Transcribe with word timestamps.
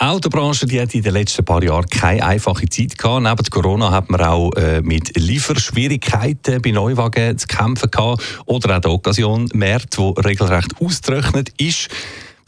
Die 0.00 0.06
Autobranche 0.06 0.64
die 0.64 0.80
hat 0.80 0.94
in 0.94 1.02
den 1.02 1.12
letzten 1.12 1.44
paar 1.44 1.62
Jahren 1.62 1.84
keine 1.84 2.24
einfache 2.24 2.66
Zeit 2.70 2.96
gehabt. 2.96 3.22
Neben 3.22 3.50
Corona 3.50 3.90
hat 3.90 4.08
man 4.08 4.22
auch 4.22 4.50
äh, 4.52 4.80
mit 4.80 5.14
Lieferschwierigkeiten 5.14 6.62
bei 6.62 6.70
Neuwagen 6.70 7.36
zu 7.36 7.46
kämpfen 7.46 7.90
gehabt. 7.90 8.22
Oder 8.46 8.78
auch 8.78 8.80
der 8.80 8.90
Occasion 8.92 9.50
März, 9.52 9.98
wo 9.98 10.12
regelrecht 10.12 10.80
ausgerechnet 10.80 11.50
ist. 11.58 11.90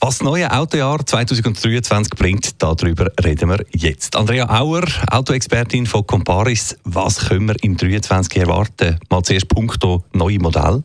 Was 0.00 0.18
das 0.18 0.24
neue 0.24 0.50
Autojahr 0.50 1.04
2023 1.04 2.14
bringt, 2.14 2.62
darüber 2.62 3.12
reden 3.22 3.50
wir 3.50 3.62
jetzt. 3.72 4.16
Andrea 4.16 4.48
Auer, 4.48 4.84
Autoexpertin 5.10 5.84
von 5.84 6.06
Comparis. 6.06 6.74
Was 6.84 7.28
können 7.28 7.48
wir 7.48 7.56
im 7.62 7.78
2023 7.78 8.38
erwarten? 8.38 8.98
Mal 9.10 9.22
zuerst 9.24 9.48
punkto 9.48 10.02
neue 10.14 10.38
Modell. 10.38 10.82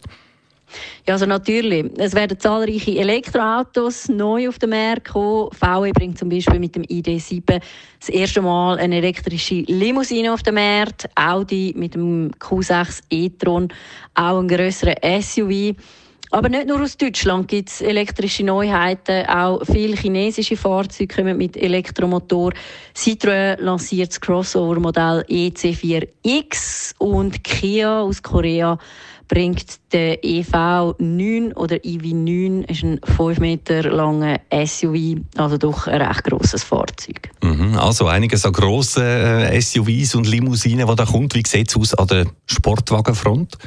Ja, 1.08 1.14
also 1.14 1.26
natürlich. 1.26 1.86
Es 1.98 2.14
werden 2.14 2.38
zahlreiche 2.38 3.00
Elektroautos 3.00 4.10
neu 4.10 4.50
auf 4.50 4.60
den 4.60 4.72
Markt 4.72 5.08
kommen. 5.08 5.50
VW 5.54 5.94
bringt 5.94 6.18
zum 6.18 6.28
Beispiel 6.28 6.60
mit 6.60 6.76
dem 6.76 6.84
ID7 6.84 7.62
das 7.98 8.10
erste 8.10 8.42
Mal 8.42 8.78
eine 8.78 8.98
elektrische 8.98 9.62
Limousine 9.68 10.34
auf 10.34 10.44
den 10.44 10.56
Markt. 10.56 11.08
Audi 11.16 11.74
mit 11.78 11.96
dem 11.96 12.32
Q6 12.32 13.04
e-tron 13.10 13.70
auch 14.16 14.40
ein 14.40 14.50
größeren 14.50 14.96
SUV. 15.22 15.78
Aber 16.32 16.50
nicht 16.50 16.68
nur 16.68 16.82
aus 16.82 16.98
Deutschland 16.98 17.48
gibt 17.48 17.70
es 17.70 17.82
elektrische 17.82 18.44
Neuheiten. 18.44 19.26
Auch 19.28 19.62
viele 19.66 19.96
chinesische 19.96 20.58
Fahrzeuge 20.58 21.16
kommen 21.16 21.38
mit 21.38 21.56
Elektromotor. 21.56 22.52
Citroën 22.96 23.62
lanciert 23.62 24.10
das 24.10 24.22
Crossover-Modell 24.22 25.26
EC4X 25.30 26.96
und 26.98 27.44
Kia 27.44 28.02
aus 28.02 28.22
Korea 28.22 28.78
bringt 29.28 29.66
der 29.92 30.24
EV9 30.24 31.54
oder 31.56 31.76
EV9 31.78 32.70
ist 32.70 32.84
ein 32.84 33.00
5 33.04 33.40
Meter 33.40 33.84
langer 33.84 34.40
SUV, 34.52 35.18
also 35.36 35.58
doch 35.58 35.88
ein 35.88 36.02
recht 36.02 36.24
grosses 36.24 36.64
Fahrzeug. 36.64 37.30
Mhm, 37.44 37.78
also 37.78 38.08
einiges 38.08 38.46
an 38.46 38.54
grossen 38.54 39.04
äh, 39.04 39.60
SUVs 39.60 40.16
und 40.16 40.28
Limousinen, 40.28 40.88
die 40.88 40.96
da 40.96 41.06
kommt. 41.06 41.36
Wie 41.36 41.44
sieht 41.46 41.70
es 41.70 41.78
aus 41.78 41.94
an 41.94 42.08
der 42.08 42.26
Sportwagenfront? 42.46 43.58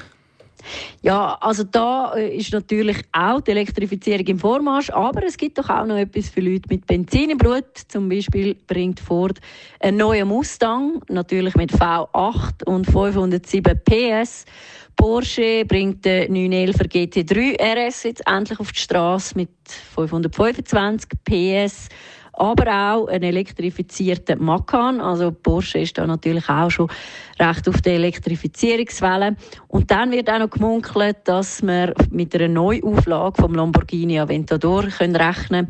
Ja, 1.03 1.36
also 1.41 1.64
da 1.64 2.14
äh, 2.14 2.36
ist 2.36 2.53
natürlich 2.53 2.98
auch 3.12 3.41
die 3.41 3.53
Elektrifizierung 3.53 4.27
im 4.27 4.39
Vormarsch, 4.39 4.91
aber 4.91 5.25
es 5.25 5.36
gibt 5.36 5.58
doch 5.58 5.69
auch 5.69 5.86
noch 5.86 5.97
etwas 5.97 6.28
für 6.28 6.41
Leute 6.41 6.69
mit 6.69 6.86
Benzin 6.86 7.30
im 7.30 7.39
Blut. 7.39 7.64
Zum 7.89 8.08
Beispiel 8.08 8.55
bringt 8.67 9.00
Ford 9.00 9.39
einen 9.80 9.97
neuen 9.97 10.28
Mustang, 10.28 11.02
natürlich 11.08 11.55
mit 11.55 11.72
V8 11.72 12.64
und 12.64 12.86
507 12.86 13.80
PS. 13.84 14.44
Porsche 14.97 15.64
bringt 15.64 16.05
den 16.05 16.33
911 16.33 16.77
GT3 16.77 17.58
RS 17.58 18.02
jetzt 18.02 18.27
endlich 18.27 18.61
auf 18.61 18.70
die 18.72 18.80
Straße 18.80 19.34
mit 19.34 19.48
525 19.73 21.11
PS 21.25 21.89
aber 22.41 22.95
auch 22.95 23.09
einen 23.09 23.25
elektrifizierten 23.25 24.43
Macan. 24.43 25.01
Also 25.01 25.31
Porsche 25.31 25.81
ist 25.81 25.99
da 25.99 26.07
natürlich 26.07 26.49
auch 26.49 26.71
schon 26.71 26.89
recht 27.39 27.69
auf 27.69 27.83
der 27.83 27.95
Elektrifizierungswelle. 27.95 29.37
Und 29.69 29.91
dann 29.91 30.11
wird 30.11 30.31
auch 30.31 30.39
noch 30.39 30.51
gemunkelt, 30.51 31.19
dass 31.25 31.63
wir 31.63 31.93
mit 32.11 32.35
einer 32.35 32.48
Neuauflage 32.48 33.43
vom 33.43 33.55
Lamborghini 33.55 34.19
Aventador 34.19 34.85
können 34.85 35.17
rechnen 35.17 35.69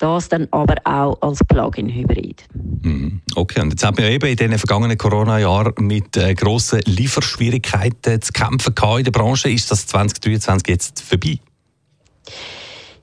das 0.00 0.30
dann 0.30 0.48
aber 0.50 0.76
auch 0.84 1.20
als 1.20 1.40
Plug-in-Hybrid. 1.46 2.44
Mhm. 2.82 3.20
Okay, 3.34 3.60
und 3.60 3.70
jetzt 3.70 3.84
haben 3.84 3.98
wir 3.98 4.08
eben 4.08 4.30
in 4.30 4.36
den 4.36 4.58
vergangenen 4.58 4.96
Corona-Jahren 4.96 5.74
mit 5.80 6.16
äh, 6.16 6.32
grossen 6.34 6.80
Lieferschwierigkeiten 6.86 8.22
zu 8.22 8.32
kämpfen 8.32 8.74
in 8.96 9.04
der 9.04 9.10
Branche. 9.10 9.50
Ist 9.50 9.70
das 9.70 9.86
2023 9.88 10.68
jetzt 10.68 11.02
vorbei? 11.02 11.38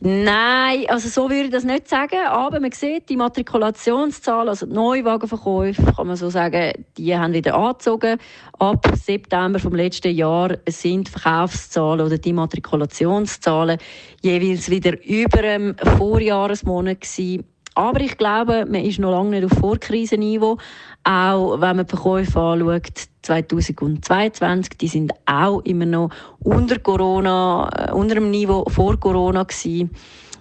Nein, 0.09 0.85
also 0.87 1.09
so 1.09 1.29
würde 1.29 1.47
ich 1.47 1.51
das 1.51 1.65
nicht 1.65 1.89
sagen. 1.89 2.19
Aber 2.29 2.61
man 2.61 2.71
sieht, 2.71 3.09
die 3.09 3.17
Matrikulationszahlen, 3.17 4.47
also 4.47 4.65
die 4.65 4.71
Neuwagenverkäufe, 4.71 5.83
kann 5.83 6.07
man 6.07 6.15
so 6.15 6.29
sagen, 6.29 6.85
die 6.97 7.17
haben 7.17 7.33
wieder 7.33 7.55
angezogen. 7.55 8.17
Ab 8.57 8.87
September 8.95 9.59
vom 9.59 9.75
letzten 9.75 10.15
Jahr 10.15 10.59
sind 10.65 11.09
Verkaufszahlen 11.09 12.05
oder 12.05 12.17
die 12.17 12.31
Matrikulationszahlen 12.31 13.79
jeweils 14.21 14.69
wieder 14.69 14.93
über 15.03 15.41
dem 15.41 15.75
Vorjahresmonat 15.97 17.01
gewesen. 17.01 17.43
Aber 17.77 18.01
ich 18.01 18.17
glaube, 18.17 18.65
man 18.65 18.83
ist 18.83 18.97
noch 18.97 19.11
lange 19.11 19.39
nicht 19.39 19.45
auf 19.45 19.59
Vorkrisenniveau. 19.59 20.57
Auch 21.03 21.61
wenn 21.61 21.75
man 21.75 21.85
die 21.85 21.89
Verkäufe 21.91 22.39
anschaut, 22.39 23.07
2022, 23.21 24.79
die 24.79 24.87
sind 24.87 25.13
auch 25.27 25.61
immer 25.61 25.85
noch 25.85 26.09
unter 26.39 26.79
Corona, 26.79 27.69
äh, 27.71 27.91
unter 27.91 28.15
dem 28.15 28.31
Niveau 28.31 28.65
vor 28.67 28.99
Corona 28.99 29.43
gewesen. 29.43 29.91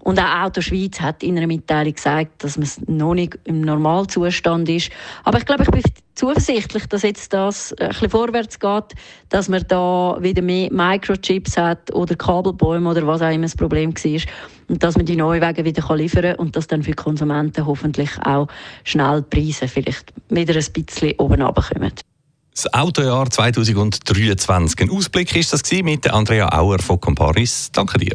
Und 0.06 0.20
auch 0.20 0.44
Auto 0.44 0.60
Schweiz 0.60 1.00
hat 1.00 1.24
in 1.24 1.36
einer 1.36 1.48
Mitteilung 1.48 1.92
gesagt, 1.92 2.44
dass 2.44 2.56
man 2.56 2.68
noch 2.86 3.14
nicht 3.14 3.36
im 3.42 3.62
Normalzustand 3.62 4.68
ist. 4.68 4.90
Aber 5.24 5.38
ich 5.38 5.44
glaube, 5.44 5.64
ich 5.64 5.68
bin 5.68 5.82
zuversichtlich, 6.14 6.86
dass 6.86 7.02
jetzt 7.02 7.32
das 7.32 7.72
ein 7.72 7.88
bisschen 7.88 8.10
vorwärts 8.10 8.60
geht, 8.60 8.94
dass 9.30 9.48
man 9.48 9.64
da 9.66 10.16
wieder 10.20 10.42
mehr 10.42 10.72
Microchips 10.72 11.56
hat 11.56 11.92
oder 11.92 12.14
Kabelbäume 12.14 12.88
oder 12.88 13.04
was 13.04 13.20
auch 13.20 13.32
immer 13.32 13.46
das 13.46 13.56
Problem 13.56 13.92
war. 13.96 14.20
Und 14.68 14.80
dass 14.80 14.96
man 14.96 15.06
die 15.06 15.16
neuen 15.16 15.42
Wege 15.42 15.64
wieder 15.64 15.96
liefern 15.96 16.22
kann 16.22 16.34
und 16.36 16.54
dass 16.54 16.68
dann 16.68 16.84
für 16.84 16.92
die 16.92 16.96
Konsumenten 16.96 17.66
hoffentlich 17.66 18.10
auch 18.24 18.46
schnell 18.84 19.22
die 19.22 19.40
Preise 19.40 19.66
vielleicht 19.66 20.12
wieder 20.28 20.54
ein 20.54 20.84
bisschen 20.84 21.14
oben 21.18 21.42
runterkommen. 21.42 21.94
Das 22.52 22.72
Autojahr 22.72 23.28
2023. 23.28 24.82
Ein 24.82 24.90
Ausblick 24.90 25.34
ist 25.34 25.52
das 25.52 25.62
mit 25.82 26.08
Andrea 26.08 26.56
Auer 26.56 26.78
von 26.78 27.00
Comparis. 27.00 27.72
Danke 27.72 27.98
dir. 27.98 28.14